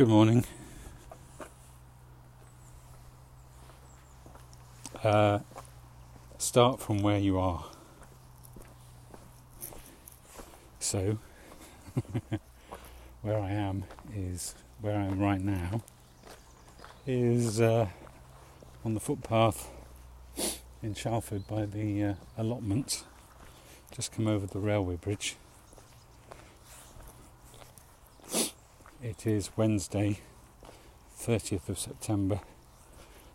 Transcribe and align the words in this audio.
Good 0.00 0.08
morning. 0.08 0.46
Uh, 5.04 5.40
start 6.38 6.80
from 6.80 7.02
where 7.02 7.18
you 7.18 7.38
are. 7.38 7.66
So, 10.78 11.18
where 13.20 13.38
I 13.40 13.50
am 13.50 13.84
is 14.16 14.54
where 14.80 14.96
I 14.96 15.04
am 15.04 15.20
right 15.20 15.42
now 15.42 15.82
is 17.06 17.60
uh, 17.60 17.88
on 18.82 18.94
the 18.94 19.00
footpath 19.00 19.68
in 20.82 20.94
Shalford 20.94 21.46
by 21.46 21.66
the 21.66 22.04
uh, 22.04 22.14
allotments. 22.38 23.04
Just 23.94 24.12
come 24.12 24.26
over 24.26 24.46
the 24.46 24.60
railway 24.60 24.96
bridge. 24.96 25.36
It 29.02 29.26
is 29.26 29.48
Wednesday, 29.56 30.20
30th 31.18 31.70
of 31.70 31.78
September 31.78 32.40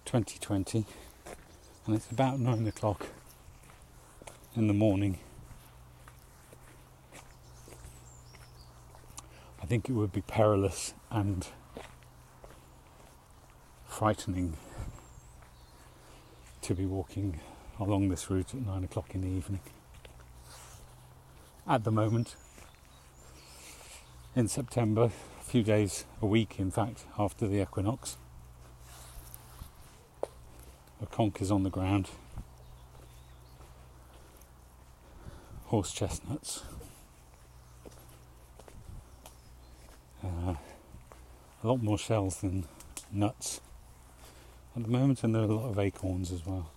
2020, 0.06 0.86
and 1.88 1.96
it's 1.96 2.12
about 2.12 2.40
nine 2.40 2.68
o'clock 2.68 3.08
in 4.56 4.68
the 4.68 4.76
morning. 4.76 5.18
I 9.60 9.66
think 9.66 9.90
it 9.90 9.94
would 9.94 10.12
be 10.12 10.22
perilous 10.22 10.94
and 11.10 11.48
frightening 13.88 14.58
to 16.62 16.76
be 16.76 16.86
walking 16.86 17.40
along 17.80 18.10
this 18.10 18.30
route 18.30 18.54
at 18.54 18.64
nine 18.64 18.84
o'clock 18.84 19.16
in 19.16 19.22
the 19.22 19.30
evening. 19.30 19.62
At 21.68 21.84
the 21.84 21.92
moment, 21.92 22.36
in 24.36 24.48
September, 24.48 25.10
few 25.46 25.64
days, 25.64 26.06
a 26.22 26.26
week 26.26 26.60
in 26.60 26.72
fact, 26.72 27.06
after 27.20 27.48
the 27.48 27.62
equinox, 27.62 28.18
a 31.02 31.06
conch 31.06 31.40
is 31.40 31.52
on 31.52 31.64
the 31.64 31.70
ground, 31.70 32.10
horse 35.66 35.94
chestnuts, 35.94 36.64
uh, 40.24 40.56
a 41.64 41.68
lot 41.68 41.82
more 41.82 41.98
shells 41.98 42.42
than 42.42 42.66
nuts 43.12 43.62
at 44.76 44.84
the 44.84 44.90
moment, 44.90 45.24
and 45.24 45.34
there 45.34 45.44
are 45.44 45.46
a 45.46 45.54
lot 45.54 45.70
of 45.70 45.80
acorns 45.80 46.32
as 46.32 46.46
well. 46.46 46.72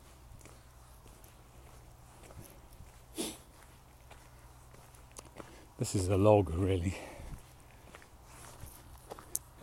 This 5.79 5.95
is 5.95 6.09
a 6.09 6.17
log, 6.17 6.51
really. 6.51 6.97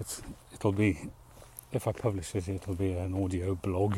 It's 0.06 0.22
it'll 0.53 0.72
be 0.72 1.09
if 1.72 1.88
I 1.88 1.92
publish 1.92 2.36
it, 2.36 2.48
it'll 2.48 2.75
be 2.75 2.92
an 2.92 3.16
audio 3.16 3.56
blog. 3.56 3.98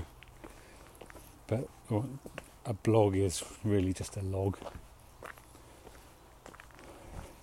But 1.48 1.68
a 2.66 2.74
blog 2.74 3.18
is 3.18 3.44
really 3.64 3.92
just 3.92 4.16
a 4.16 4.22
log 4.22 4.58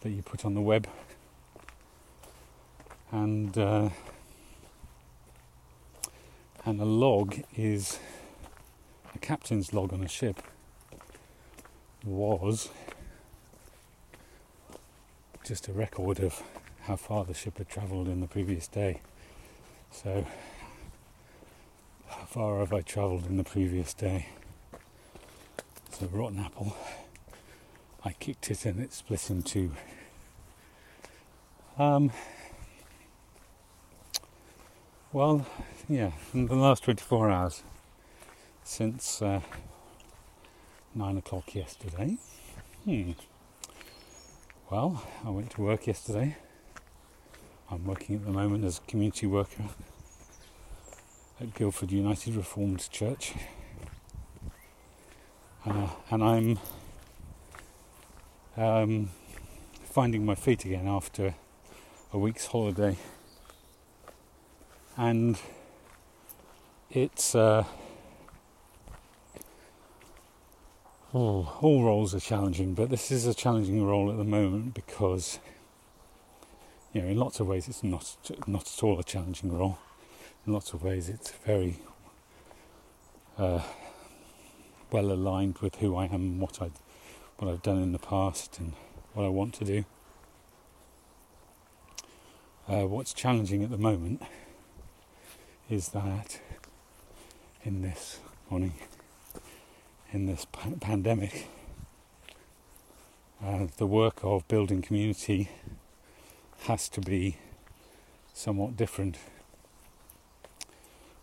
that 0.01 0.11
you 0.11 0.23
put 0.23 0.47
on 0.47 0.55
the 0.55 0.63
web, 0.63 0.89
and 3.13 3.57
uh, 3.59 3.91
and 6.65 6.81
a 6.81 6.87
log 6.87 7.37
is 7.57 7.99
a 9.15 9.19
captain's 9.19 9.75
log 9.75 9.93
on 9.93 10.03
a 10.03 10.09
ship 10.09 10.43
was 12.03 12.71
just 15.45 15.69
a 15.69 15.73
record 15.73 16.21
of 16.21 16.43
how 16.87 16.97
far 16.97 17.25
the 17.25 17.33
ship 17.33 17.59
had 17.59 17.69
travelled 17.69 18.09
in 18.09 18.21
the 18.21 18.27
previous 18.27 18.69
day. 18.69 19.01
So, 19.91 20.27
how 22.09 22.25
far 22.27 22.59
have 22.59 22.73
I 22.73 22.83
travelled 22.83 23.27
in 23.27 23.39
the 23.39 23.45
previous 23.45 23.95
day? 23.95 24.27
So, 25.91 26.07
rotten 26.13 26.39
apple. 26.39 26.77
I 28.05 28.13
kicked 28.13 28.51
it 28.51 28.67
and 28.67 28.81
it 28.81 28.93
split 28.93 29.31
in 29.31 29.43
two. 29.43 29.71
Um, 31.79 32.13
well, 35.11 35.47
yeah, 35.89 36.13
in 36.35 36.47
the 36.47 36.55
last 36.55 36.85
24 36.85 37.31
hours 37.31 37.63
since 38.63 39.23
uh, 39.23 39.41
9 40.95 41.17
o'clock 41.17 41.55
yesterday. 41.55 42.19
Hmm. 42.85 43.13
Well, 44.71 45.03
I 45.25 45.31
went 45.31 45.51
to 45.53 45.63
work 45.63 45.87
yesterday. 45.87 46.37
I'm 47.71 47.85
working 47.85 48.17
at 48.17 48.25
the 48.25 48.31
moment 48.31 48.65
as 48.65 48.79
a 48.79 48.91
community 48.91 49.27
worker 49.27 49.65
at 51.41 51.55
Guildford 51.55 51.93
United 51.93 52.35
Reformed 52.35 52.89
Church. 52.91 53.35
Uh, 55.67 55.89
and 56.11 56.23
I'm 56.23 56.59
um, 58.57 59.11
finding 59.85 60.25
my 60.25 60.35
feet 60.35 60.65
again 60.65 60.87
after 60.87 61.35
a 62.13 62.19
week's 62.19 62.47
holiday. 62.47 62.97
And 64.97 65.39
it's 66.91 67.35
uh, 67.35 67.65
Oh, 71.17 71.57
all 71.61 71.85
roles 71.85 72.13
are 72.13 72.19
challenging, 72.19 72.75
but 72.75 72.91
this 72.91 73.13
is 73.13 73.25
a 73.25 73.35
challenging 73.35 73.87
role 73.87 74.11
at 74.11 74.17
the 74.17 74.25
moment 74.25 74.75
because, 74.75 75.39
you 76.95 77.03
know, 77.03 77.09
in 77.09 77.19
lots 77.19 77.41
of 77.41 77.49
ways 77.49 77.69
it's 77.69 77.83
not 77.83 78.17
not 78.47 78.63
at 78.63 78.83
all 78.83 78.99
a 78.99 79.05
challenging 79.05 79.53
role. 79.53 79.79
In 80.47 80.53
lots 80.53 80.73
of 80.73 80.83
ways, 80.83 81.09
it's 81.09 81.33
very 81.33 81.79
uh, 83.37 83.63
well 84.93 85.11
aligned 85.11 85.59
with 85.59 85.77
who 85.77 85.97
I 85.97 86.05
am 86.05 86.15
and 86.15 86.41
what 86.41 86.63
I 86.63 86.71
what 87.39 87.51
I've 87.51 87.63
done 87.63 87.83
in 87.83 87.93
the 87.93 87.99
past 87.99 88.59
and 88.59 88.75
what 89.13 89.25
I 89.25 89.29
want 89.29 89.55
to 89.55 89.65
do. 89.65 89.85
Uh, 92.69 92.87
what's 92.87 93.13
challenging 93.13 93.65
at 93.65 93.71
the 93.71 93.77
moment 93.77 94.23
is 95.69 95.89
that 95.89 96.41
in 97.65 97.83
this 97.83 98.21
morning 98.49 98.75
in 100.13 100.27
this 100.27 100.47
p- 100.47 100.71
pandemic, 100.81 101.49
uh, 103.45 103.67
the 103.79 103.87
work 103.87 104.21
of 104.23 104.47
building 104.47 104.81
community 104.81 105.51
has 106.63 106.89
to 106.91 107.01
be 107.01 107.37
somewhat 108.33 108.77
different. 108.77 109.19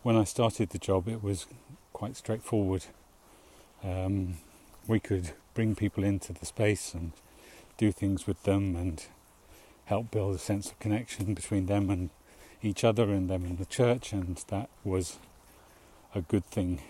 When 0.02 0.16
I 0.16 0.24
started 0.24 0.70
the 0.70 0.78
job, 0.78 1.08
it 1.08 1.22
was 1.22 1.46
quite 1.92 2.16
straightforward. 2.16 2.86
Um, 3.84 4.38
we 4.86 5.00
could 5.00 5.32
bring 5.54 5.74
people 5.74 6.04
into 6.04 6.32
the 6.32 6.46
space 6.46 6.94
and 6.94 7.12
do 7.76 7.92
things 7.92 8.26
with 8.26 8.42
them 8.44 8.76
and 8.76 9.04
help 9.86 10.10
build 10.10 10.34
a 10.34 10.38
sense 10.38 10.70
of 10.70 10.78
connection 10.78 11.34
between 11.34 11.66
them 11.66 11.90
and 11.90 12.10
each 12.62 12.84
other 12.84 13.04
and 13.04 13.28
them 13.28 13.44
and 13.44 13.58
the 13.58 13.66
church, 13.66 14.12
and 14.12 14.36
that 14.48 14.68
was 14.84 15.18
a 16.14 16.20
good 16.20 16.44
thing 16.44 16.80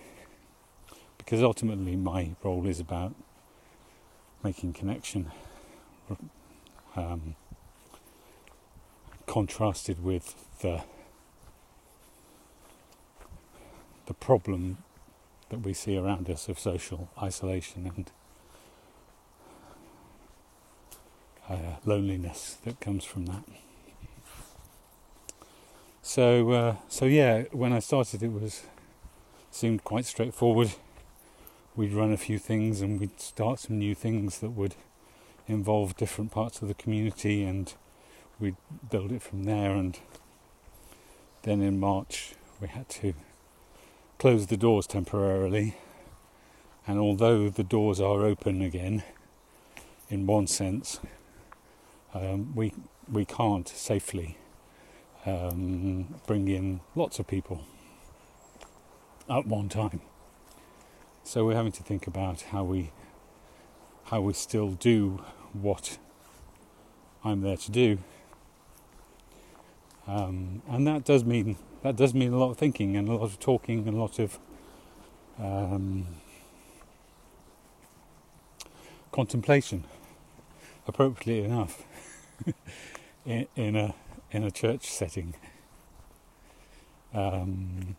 because 1.25 1.43
ultimately 1.43 1.97
my 1.97 2.31
role 2.43 2.67
is 2.67 2.81
about 2.81 3.15
making 4.43 4.73
connection 4.73 5.31
um, 6.97 7.37
contrasted 9.33 10.05
with 10.05 10.35
the 10.61 10.83
the 14.05 14.13
problem 14.13 14.77
that 15.49 15.61
we 15.61 15.73
see 15.73 15.97
around 15.97 16.29
us 16.29 16.51
of 16.51 16.59
social 16.59 17.09
isolation 17.23 17.91
and 17.97 18.11
uh, 21.49 21.77
loneliness 21.87 22.59
that 22.67 22.79
comes 22.79 23.07
from 23.07 23.25
that. 23.25 23.45
So, 26.03 26.51
uh, 26.51 26.77
so 26.91 27.07
yeah, 27.07 27.45
when 27.53 27.73
I 27.73 27.79
started, 27.79 28.23
it 28.23 28.33
was 28.33 28.65
seemed 29.51 29.83
quite 29.83 30.05
straightforward 30.05 30.73
we'd 31.75 31.95
run 31.95 32.13
a 32.13 32.19
few 32.19 32.39
things 32.39 32.83
and 32.83 33.01
we'd 33.01 33.19
start 33.19 33.61
some 33.61 33.79
new 33.79 33.95
things 33.95 34.41
that 34.41 34.51
would 34.51 34.75
involve 35.49 35.97
different 35.97 36.31
parts 36.31 36.61
of 36.61 36.69
the 36.69 36.75
community 36.75 37.45
and 37.45 37.73
we'd 38.41 38.57
build 38.91 39.13
it 39.13 39.23
from 39.23 39.45
there 39.45 39.73
and 39.73 39.99
then 41.43 41.61
in 41.61 41.79
March 41.79 42.35
we 42.61 42.69
had 42.69 42.89
to 42.89 43.15
close 44.19 44.47
the 44.47 44.57
doors 44.57 44.87
temporarily 44.87 45.77
and 46.87 46.99
although 46.99 47.49
the 47.49 47.65
doors 47.65 48.01
are 48.01 48.25
open 48.25 48.63
again 48.63 49.03
in 50.09 50.27
one 50.27 50.47
sense 50.47 51.01
um, 52.15 52.55
we 52.55 52.73
we 53.11 53.25
can't 53.25 53.69
safely 53.69 54.37
um, 55.27 56.15
bring 56.27 56.49
in 56.49 56.81
lots 56.95 57.19
of 57.19 57.27
people 57.27 57.65
at 59.29 59.47
one 59.47 59.69
time 59.69 60.01
so 61.25 61.45
we're 61.45 61.55
having 61.55 61.73
to 61.73 61.83
think 61.83 62.07
about 62.07 62.43
how 62.43 62.65
we 62.65 62.91
how 64.05 64.21
we 64.21 64.33
still 64.33 64.73
do 64.73 65.23
what 65.53 65.99
I'm 67.25 67.41
there 67.41 67.57
to 67.57 67.71
do. 67.71 67.99
Um, 70.07 70.63
and 70.69 70.87
that 70.87 71.05
does 71.05 71.25
mean 71.25 71.57
that 71.83 71.97
does 71.97 72.15
mean 72.15 72.33
a 72.33 72.39
lot 72.39 72.51
of 72.51 72.59
thinking 72.59 72.97
and 72.97 73.09
a 73.09 73.13
lot 73.13 73.23
of 73.23 73.41
talking 73.41 73.87
and 73.87 73.97
a 73.97 74.01
lot 74.01 74.19
of 74.19 74.39
um, 75.39 76.07
contemplation, 79.13 79.85
appropriately 80.87 81.45
enough, 81.45 81.85
in, 83.27 83.47
in, 83.57 83.77
a 83.77 83.95
in 84.31 84.45
a 84.45 84.51
church 84.51 84.87
setting. 84.87 85.35
Um, 87.15 87.97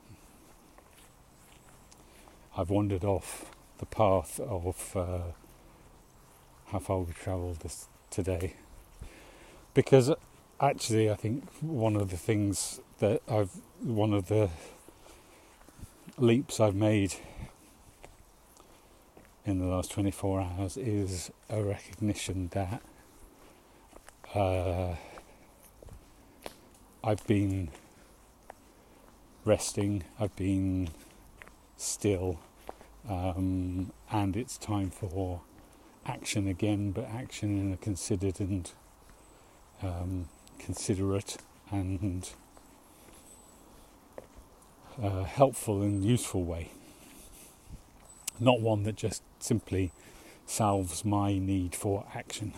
I've 2.57 2.69
wandered 2.69 3.03
off 3.03 3.51
the 3.79 3.85
path 3.85 4.39
of 4.39 4.95
uh, 4.95 5.19
how 6.67 6.79
far 6.79 6.99
we've 6.99 7.17
travelled 7.19 7.59
this 7.59 7.87
today, 8.09 8.55
because 9.73 10.11
actually, 10.59 11.09
I 11.09 11.15
think 11.15 11.49
one 11.61 11.95
of 11.95 12.09
the 12.09 12.17
things 12.17 12.79
that 12.99 13.21
I've 13.29 13.51
one 13.81 14.13
of 14.13 14.27
the 14.27 14.49
leaps 16.17 16.59
I've 16.59 16.75
made 16.75 17.15
in 19.45 19.59
the 19.59 19.65
last 19.65 19.91
24 19.91 20.41
hours 20.41 20.77
is 20.77 21.31
a 21.49 21.61
recognition 21.61 22.49
that 22.53 22.81
uh, 24.33 24.95
I've 27.03 27.25
been 27.27 27.69
resting, 29.43 30.03
I've 30.19 30.35
been 30.35 30.89
still, 31.75 32.39
um, 33.09 33.91
and 34.09 34.37
it's 34.37 34.57
time 34.57 34.89
for 34.89 35.41
action 36.05 36.47
again, 36.47 36.91
but 36.91 37.05
action 37.05 37.59
in 37.59 37.73
a 37.73 37.77
considered 37.77 38.39
and 38.39 38.71
um, 39.81 40.29
considerate 40.63 41.37
and 41.71 42.29
uh, 45.01 45.23
helpful 45.23 45.81
and 45.81 46.03
useful 46.03 46.43
way. 46.43 46.71
Not 48.39 48.61
one 48.61 48.83
that 48.83 48.95
just 48.95 49.23
simply 49.39 49.91
salves 50.45 51.03
my 51.03 51.37
need 51.37 51.75
for 51.75 52.05
action. 52.13 52.53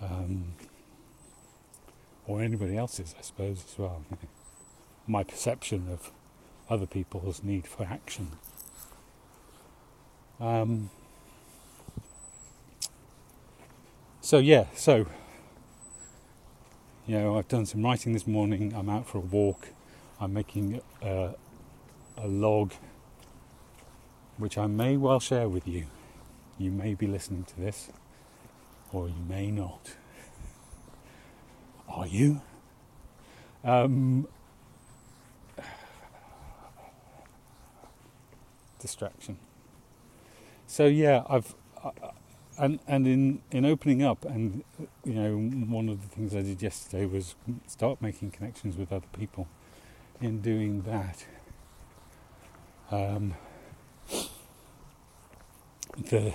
Um, 0.00 0.54
or 2.26 2.42
anybody 2.42 2.76
else's, 2.76 3.14
I 3.18 3.22
suppose, 3.22 3.64
as 3.64 3.78
well. 3.78 4.04
My 5.06 5.24
perception 5.24 5.88
of 5.90 6.10
other 6.68 6.86
people's 6.86 7.42
need 7.42 7.66
for 7.66 7.84
action. 7.84 8.30
Um, 10.40 10.90
so, 14.20 14.38
yeah, 14.38 14.66
so, 14.74 15.06
you 17.06 17.18
know, 17.18 17.36
I've 17.36 17.48
done 17.48 17.66
some 17.66 17.82
writing 17.82 18.12
this 18.12 18.26
morning, 18.26 18.72
I'm 18.74 18.88
out 18.88 19.06
for 19.08 19.18
a 19.18 19.22
walk. 19.22 19.68
I'm 20.20 20.32
making 20.32 20.80
a, 21.02 21.34
a 22.16 22.28
log 22.28 22.72
which 24.36 24.56
I 24.56 24.68
may 24.68 24.96
well 24.96 25.18
share 25.18 25.48
with 25.48 25.66
you. 25.66 25.86
You 26.58 26.70
may 26.70 26.94
be 26.94 27.08
listening 27.08 27.44
to 27.44 27.56
this, 27.60 27.90
or 28.92 29.08
you 29.08 29.16
may 29.28 29.50
not. 29.50 29.96
Are 31.88 32.06
you? 32.06 32.40
Um, 33.64 34.28
distraction. 38.78 39.38
So 40.68 40.86
yeah, 40.86 41.24
I've 41.28 41.54
uh, 41.82 41.90
and 42.58 42.78
and 42.86 43.06
in 43.06 43.42
in 43.50 43.64
opening 43.64 44.02
up, 44.02 44.24
and 44.24 44.64
you 45.04 45.14
know, 45.14 45.36
one 45.36 45.88
of 45.88 46.02
the 46.02 46.08
things 46.08 46.34
I 46.34 46.42
did 46.42 46.62
yesterday 46.62 47.06
was 47.06 47.34
start 47.66 48.00
making 48.02 48.30
connections 48.32 48.76
with 48.76 48.92
other 48.92 49.06
people 49.18 49.48
in 50.20 50.40
doing 50.40 50.82
that, 50.82 51.26
um, 52.90 53.34
the 55.96 56.32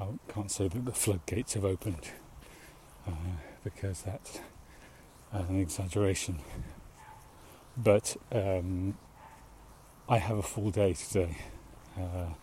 I 0.00 0.06
can't 0.32 0.50
say 0.50 0.68
that 0.68 0.84
the 0.84 0.92
floodgates 0.92 1.54
have 1.54 1.64
opened 1.64 2.10
uh, 3.06 3.10
because 3.62 4.02
that's 4.02 4.40
an 5.32 5.60
exaggeration. 5.60 6.38
But 7.76 8.16
um, 8.32 8.96
I 10.08 10.18
have 10.18 10.38
a 10.38 10.42
full 10.42 10.70
day 10.70 10.94
today. 10.94 11.36
Uh, 11.98 12.34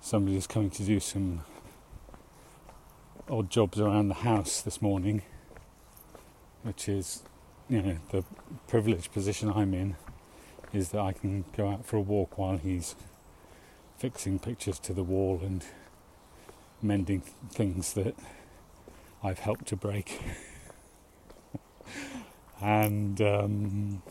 somebody 0.00 0.36
is 0.36 0.46
coming 0.46 0.70
to 0.70 0.82
do 0.82 1.00
some 1.00 1.42
odd 3.28 3.50
jobs 3.50 3.78
around 3.78 4.08
the 4.08 4.14
house 4.14 4.60
this 4.60 4.82
morning 4.82 5.22
which 6.62 6.88
is, 6.88 7.22
you 7.68 7.82
know, 7.82 7.96
the 8.10 8.24
privileged 8.68 9.12
position 9.12 9.50
I'm 9.50 9.74
in, 9.74 9.96
is 10.72 10.90
that 10.90 11.00
I 11.00 11.12
can 11.12 11.44
go 11.56 11.68
out 11.68 11.86
for 11.86 11.96
a 11.96 12.00
walk 12.00 12.38
while 12.38 12.58
he's 12.58 12.94
fixing 13.98 14.38
pictures 14.38 14.78
to 14.80 14.92
the 14.92 15.02
wall 15.02 15.40
and 15.42 15.64
mending 16.82 17.20
things 17.50 17.92
that 17.94 18.14
I've 19.22 19.40
helped 19.40 19.66
to 19.68 19.76
break. 19.76 20.20
and 22.60 23.20
um, 23.20 24.02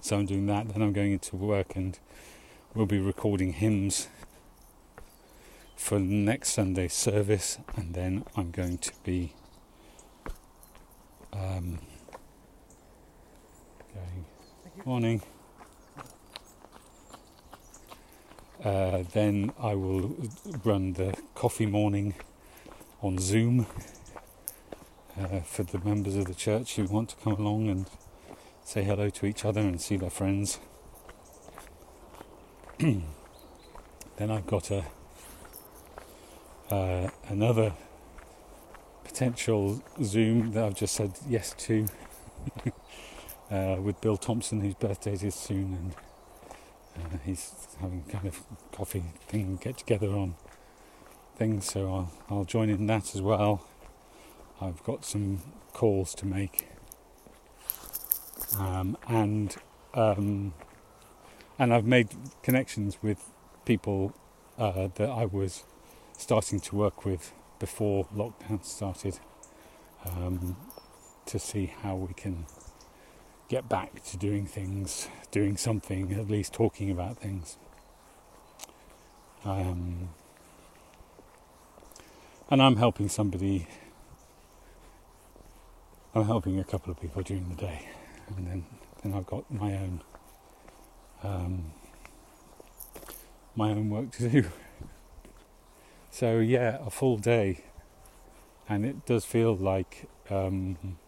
so 0.00 0.16
I'm 0.16 0.26
doing 0.26 0.46
that, 0.46 0.68
then 0.68 0.82
I'm 0.82 0.92
going 0.92 1.12
into 1.12 1.36
work 1.36 1.76
and 1.76 1.98
we'll 2.74 2.86
be 2.86 3.00
recording 3.00 3.54
hymns 3.54 4.08
for 5.74 5.98
next 5.98 6.50
Sunday's 6.50 6.92
service, 6.92 7.58
and 7.74 7.94
then 7.94 8.24
I'm 8.36 8.52
going 8.52 8.78
to 8.78 8.92
be 9.02 9.32
um, 11.32 11.80
going 13.92 14.26
morning. 14.84 15.22
Uh, 18.62 19.02
then 19.12 19.52
I 19.58 19.74
will 19.74 20.14
run 20.64 20.92
the 20.92 21.16
coffee 21.34 21.66
morning 21.66 22.14
on 23.02 23.18
Zoom 23.18 23.66
uh, 25.18 25.40
for 25.40 25.64
the 25.64 25.78
members 25.80 26.14
of 26.14 26.26
the 26.26 26.34
church 26.34 26.76
who 26.76 26.84
want 26.84 27.08
to 27.10 27.16
come 27.16 27.32
along 27.32 27.68
and 27.68 27.86
say 28.62 28.84
hello 28.84 29.10
to 29.10 29.26
each 29.26 29.44
other 29.44 29.60
and 29.60 29.80
see 29.80 29.96
their 29.96 30.10
friends. 30.10 30.60
then 34.16 34.30
I've 34.30 34.46
got 34.46 34.70
a 34.70 34.84
uh, 36.70 37.10
another 37.28 37.74
potential 39.04 39.82
Zoom 40.02 40.52
that 40.52 40.64
I've 40.64 40.76
just 40.76 40.94
said 40.94 41.12
yes 41.28 41.54
to 41.58 41.86
uh, 43.50 43.76
with 43.82 44.00
Bill 44.00 44.16
Thompson, 44.16 44.62
whose 44.62 44.72
birthday 44.72 45.12
is 45.12 45.34
soon, 45.34 45.92
and 46.94 47.04
uh, 47.04 47.18
he's 47.22 47.52
having 47.82 48.02
kind 48.04 48.26
of 48.26 48.40
coffee 48.72 49.04
thing, 49.28 49.58
get 49.60 49.76
together 49.76 50.08
on 50.08 50.36
things, 51.36 51.70
so 51.70 51.86
I'll, 51.86 52.12
I'll 52.30 52.44
join 52.44 52.70
in 52.70 52.86
that 52.86 53.14
as 53.14 53.20
well. 53.20 53.66
I've 54.58 54.82
got 54.84 55.04
some 55.04 55.42
calls 55.74 56.14
to 56.14 56.24
make, 56.24 56.68
um, 58.58 58.96
and 59.06 59.54
um, 59.92 60.54
and 61.60 61.74
I've 61.74 61.84
made 61.84 62.08
connections 62.42 62.96
with 63.02 63.22
people 63.66 64.14
uh, 64.58 64.88
that 64.94 65.10
I 65.10 65.26
was 65.26 65.64
starting 66.16 66.58
to 66.58 66.74
work 66.74 67.04
with 67.04 67.34
before 67.58 68.06
lockdown 68.06 68.64
started 68.64 69.20
um, 70.06 70.56
to 71.26 71.38
see 71.38 71.66
how 71.82 71.96
we 71.96 72.14
can 72.14 72.46
get 73.48 73.68
back 73.68 74.02
to 74.04 74.16
doing 74.16 74.46
things, 74.46 75.08
doing 75.30 75.58
something, 75.58 76.14
at 76.14 76.30
least 76.30 76.54
talking 76.54 76.90
about 76.90 77.18
things. 77.18 77.58
Um, 79.44 80.08
and 82.48 82.62
I'm 82.62 82.76
helping 82.76 83.10
somebody, 83.10 83.66
I'm 86.14 86.24
helping 86.24 86.58
a 86.58 86.64
couple 86.64 86.90
of 86.90 86.98
people 86.98 87.20
during 87.20 87.50
the 87.50 87.54
day, 87.54 87.86
and 88.34 88.46
then, 88.46 88.64
then 89.02 89.12
I've 89.12 89.26
got 89.26 89.50
my 89.52 89.74
own. 89.74 90.00
Um, 91.22 91.72
my 93.56 93.70
own 93.70 93.90
work 93.90 94.10
to 94.12 94.28
do. 94.28 94.44
So 96.12 96.40
yeah, 96.40 96.78
a 96.84 96.90
full 96.90 97.18
day, 97.18 97.62
and 98.68 98.84
it 98.84 99.06
does 99.06 99.24
feel 99.24 99.54
like. 99.54 100.08
Um, 100.28 100.98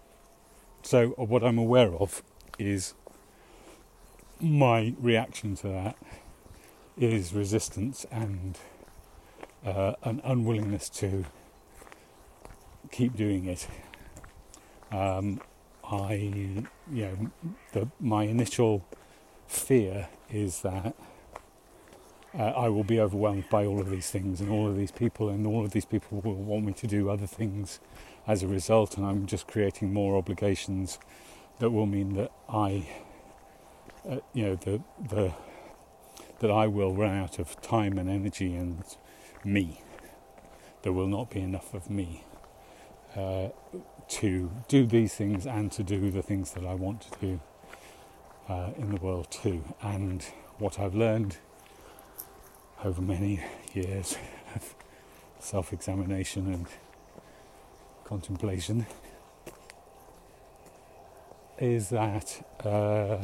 so 0.83 1.09
what 1.09 1.43
I'm 1.43 1.59
aware 1.59 1.93
of 1.93 2.23
is 2.57 2.95
my 4.41 4.95
reaction 5.01 5.57
to 5.57 5.69
that 5.69 5.97
is 6.97 7.33
resistance 7.33 8.07
and 8.11 8.59
uh, 9.65 9.95
an 10.03 10.21
unwillingness 10.25 10.89
to 10.89 11.25
keep 12.91 13.17
doing 13.17 13.47
it. 13.47 13.67
Um, 14.91 15.41
I, 15.85 16.15
you 16.15 16.67
know, 16.91 17.31
the, 17.73 17.89
my 18.01 18.25
initial 18.25 18.85
fear 19.53 20.09
is 20.31 20.63
that 20.63 20.95
uh, 22.37 22.43
I 22.43 22.69
will 22.71 22.85
be 22.85 22.99
overwhelmed 22.99 23.45
by 23.51 23.67
all 23.67 23.81
of 23.81 23.91
these 23.91 24.11
things 24.11 24.41
and 24.41 24.51
all 24.51 24.67
of 24.67 24.77
these 24.77 24.91
people, 24.91 25.29
and 25.29 25.47
all 25.47 25.65
of 25.65 25.73
these 25.73 25.85
people 25.85 26.21
will 26.23 26.35
want 26.35 26.65
me 26.65 26.73
to 26.73 26.87
do 26.87 27.11
other 27.11 27.27
things 27.27 27.79
as 28.27 28.43
a 28.43 28.49
result, 28.49 28.97
and 28.97 29.05
I'm 29.05 29.27
just 29.27 29.47
creating 29.47 29.93
more 29.93 30.17
obligations 30.17 30.99
that 31.59 31.71
will 31.71 31.87
mean 31.87 32.15
that 32.15 32.33
I, 32.49 32.89
uh, 34.09 34.19
you 34.33 34.45
know, 34.45 34.57
the 34.57 34.81
the 34.99 35.35
that 36.41 36.51
I 36.51 36.67
will 36.67 36.95
run 36.95 37.17
out 37.17 37.39
of 37.39 37.61
time 37.61 37.99
and 37.99 38.09
energy 38.09 38.55
and 38.55 38.83
me. 39.45 39.83
There 40.83 40.93
will 40.93 41.07
not 41.07 41.31
be 41.31 41.41
enough 41.41 41.75
of 41.75 41.91
me 41.91 42.25
uh, 43.15 43.49
to 44.09 44.51
do 44.67 44.87
these 44.87 45.15
things 45.15 45.47
and 45.47 45.71
to 45.73 45.85
do 45.85 46.11
the 46.11 46.23
things 46.23 46.53
that 46.53 46.65
I 46.65 46.75
want 46.75 47.03
to 47.03 47.11
do 47.21 47.41
uh, 48.49 48.71
in 48.77 48.91
the 48.91 48.97
world 49.01 49.31
too. 49.31 49.63
And 49.83 50.23
what 50.59 50.79
I've 50.79 50.95
learned 50.95 51.37
over 52.85 53.01
many 53.03 53.43
years 53.75 54.17
of 54.55 54.75
self 55.39 55.73
examination 55.73 56.53
and 56.53 56.67
contemplation 58.05 58.87
is 61.59 61.91
that 61.91 62.45
uh, 62.65 63.19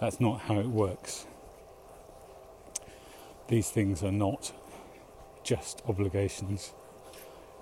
that's 0.00 0.20
not 0.20 0.40
how 0.40 0.58
it 0.58 0.66
works. 0.66 1.26
These 3.48 3.70
things 3.70 4.02
are 4.02 4.12
not 4.12 4.52
just 5.44 5.82
obligations, 5.88 6.72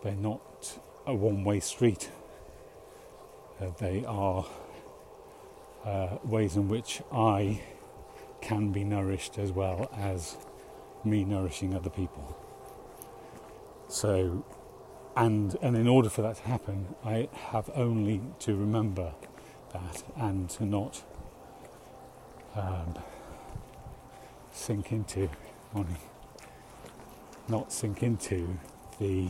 they're 0.05 0.15
not 0.15 0.79
a 1.07 1.15
one 1.15 1.45
way 1.45 1.61
street. 1.61 2.11
Uh, 3.61 3.71
they 3.79 4.05
are 4.07 4.47
uh, 5.85 6.19
ways 6.25 6.57
in 6.57 6.69
which 6.69 7.03
I 7.13 7.61
can 8.41 8.73
be 8.73 8.85
nourished 8.85 9.39
as 9.39 9.53
well 9.53 9.91
as 9.97 10.37
me 11.05 11.25
nourishing 11.25 11.75
other 11.75 11.91
people. 11.91 12.37
So, 13.89 14.45
and 15.17 15.57
and 15.63 15.77
in 15.77 15.89
order 15.89 16.09
for 16.09 16.23
that 16.23 16.37
to 16.37 16.43
happen, 16.43 16.95
I 17.05 17.29
have 17.51 17.71
only 17.75 18.21
to 18.41 18.55
remember 18.55 19.15
that 19.73 20.03
and 20.17 20.49
to 20.51 20.65
not 20.65 21.03
um, 22.55 22.95
sink 24.53 24.93
into 24.93 25.29
mourning, 25.73 25.99
not 27.49 27.73
sink 27.73 28.03
into 28.03 28.59
the 28.99 29.29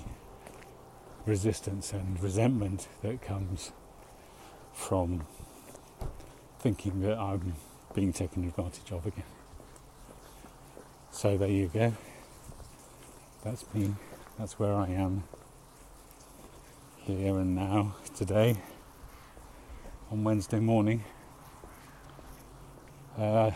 resistance 1.26 1.92
and 1.92 2.20
resentment 2.22 2.88
that 3.02 3.20
comes 3.22 3.72
from 4.72 5.26
thinking 6.60 7.00
that 7.00 7.18
I'm 7.18 7.54
being 7.94 8.12
taken 8.12 8.44
advantage 8.44 8.92
of 8.92 9.06
again. 9.06 9.24
So 11.10 11.38
there 11.38 11.48
you 11.48 11.68
go. 11.72 11.94
That's 13.42 13.64
me. 13.72 13.94
That's 14.38 14.58
where 14.58 14.74
I 14.74 14.88
am 14.88 15.24
here 16.98 17.38
and 17.38 17.56
now 17.56 17.94
today 18.14 18.58
on 20.10 20.22
Wednesday 20.22 20.60
morning. 20.60 21.02
Uh, 23.16 23.52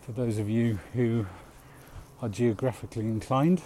for 0.00 0.12
those 0.12 0.38
of 0.38 0.48
you 0.48 0.78
who 0.94 1.26
are 2.22 2.30
geographically 2.30 3.04
inclined, 3.04 3.60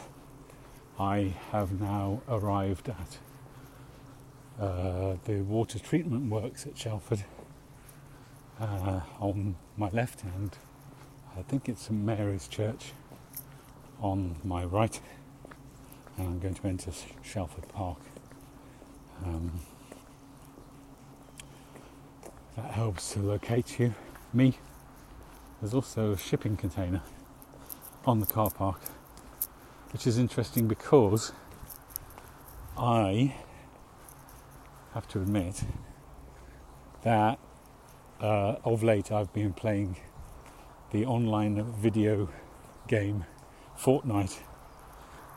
I 0.99 1.35
have 1.53 1.81
now 1.81 2.21
arrived 2.29 2.89
at 2.89 3.19
uh, 4.61 5.17
the 5.25 5.43
water 5.43 5.79
treatment 5.79 6.31
works 6.31 6.67
at 6.67 6.77
Shalford 6.77 7.25
uh, 8.63 9.01
on 9.21 9.57
my 9.77 9.91
left 9.91 10.21
hand. 10.21 10.57
I 11.37 11.43
think 11.43 11.69
it's 11.69 11.83
St 11.83 11.99
Mary's 11.99 12.47
Church 12.47 12.93
on 14.01 14.37
my 14.45 14.65
right, 14.65 15.01
and 16.17 16.29
I'm 16.29 16.39
going 16.39 16.55
to 16.55 16.67
enter 16.67 16.93
Shalford 17.23 17.69
Park. 17.69 17.99
Um, 19.25 19.61
that 22.57 22.71
helps 22.71 23.13
to 23.15 23.21
locate 23.21 23.79
you, 23.81 23.95
me. 24.33 24.59
There's 25.61 25.75
also 25.75 26.13
a 26.13 26.19
shipping 26.19 26.57
container 26.57 27.03
on 28.05 28.21
the 28.21 28.27
car 28.27 28.51
park, 28.51 28.81
which 29.93 30.07
is 30.07 30.19
interesting 30.19 30.69
because 30.69 31.33
I 32.77 33.35
have 34.93 35.09
to 35.09 35.21
admit 35.21 35.65
that 37.03 37.39
uh, 38.23 38.57
of 38.65 38.83
late 38.83 39.11
I've 39.11 39.33
been 39.33 39.53
playing 39.53 39.97
the 40.93 41.05
online 41.05 41.65
video 41.73 42.29
game 42.87 43.25
Fortnite, 43.79 44.39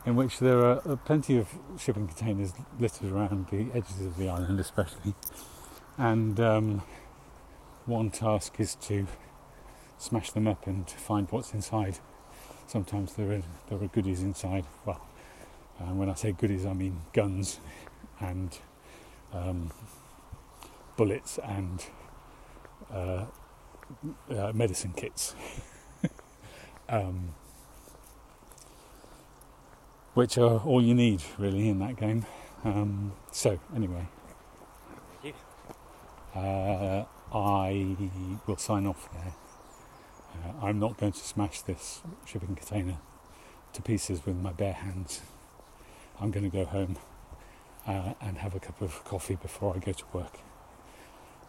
in 0.04 0.14
which 0.14 0.38
there 0.38 0.60
are 0.60 0.80
uh, 0.88 0.96
plenty 0.96 1.36
of 1.36 1.48
shipping 1.78 2.06
containers 2.06 2.52
littered 2.78 3.10
around 3.10 3.48
the 3.48 3.66
edges 3.74 4.00
of 4.02 4.16
the 4.16 4.28
island, 4.28 4.60
especially. 4.60 5.14
And 5.98 6.38
um, 6.38 6.82
one 7.86 8.10
task 8.10 8.60
is 8.60 8.76
to 8.82 9.06
smash 9.98 10.30
them 10.30 10.46
up 10.46 10.66
and 10.66 10.88
find 10.88 11.26
what's 11.30 11.52
inside. 11.52 11.98
Sometimes 12.66 13.14
there 13.14 13.32
are 13.32 13.42
there 13.68 13.82
are 13.82 13.88
goodies 13.88 14.22
inside. 14.22 14.64
Well, 14.84 15.00
uh, 15.80 15.94
when 15.94 16.08
I 16.08 16.14
say 16.14 16.32
goodies, 16.32 16.66
I 16.66 16.72
mean 16.72 17.00
guns 17.12 17.58
and 18.20 18.56
um, 19.32 19.72
bullets 20.96 21.38
and 21.38 21.84
uh, 22.92 23.24
uh, 24.30 24.52
medicine 24.52 24.92
kits, 24.96 25.34
um, 26.88 27.34
which 30.14 30.38
are 30.38 30.60
all 30.60 30.82
you 30.82 30.94
need 30.94 31.22
really 31.38 31.68
in 31.68 31.78
that 31.80 31.96
game. 31.96 32.26
Um, 32.64 33.12
so 33.30 33.58
anyway, 33.74 34.06
uh, 36.34 37.04
I 37.32 37.96
will 38.46 38.56
sign 38.56 38.86
off 38.86 39.08
there. 39.12 39.34
Uh, 40.34 40.66
I'm 40.66 40.78
not 40.78 40.98
going 40.98 41.12
to 41.12 41.18
smash 41.18 41.62
this 41.62 42.02
shipping 42.24 42.54
container 42.54 42.98
to 43.72 43.82
pieces 43.82 44.24
with 44.26 44.36
my 44.36 44.52
bare 44.52 44.74
hands. 44.74 45.22
I'm 46.20 46.30
going 46.30 46.50
to 46.50 46.54
go 46.54 46.64
home 46.64 46.96
uh, 47.86 48.14
and 48.20 48.38
have 48.38 48.54
a 48.54 48.60
cup 48.60 48.80
of 48.80 49.04
coffee 49.04 49.36
before 49.36 49.74
I 49.74 49.78
go 49.78 49.92
to 49.92 50.04
work. 50.12 50.38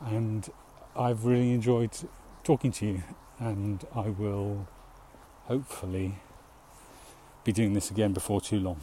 And 0.01 0.50
I've 0.98 1.25
really 1.25 1.51
enjoyed 1.51 1.92
talking 2.44 2.72
to 2.72 2.86
you, 2.88 3.04
and 3.38 3.86
I 3.94 4.10
will 4.10 4.68
hopefully 5.46 6.16
be 7.44 7.51
doing 7.51 7.74
this 7.74 7.92
again 7.92 8.13
before 8.13 8.42
too 8.42 8.60
long. 8.60 8.82